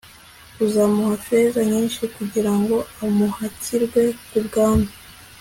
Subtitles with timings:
[0.55, 4.89] kuzamuha feza nyinshi, kugira ngo amuhakirwe ku mwami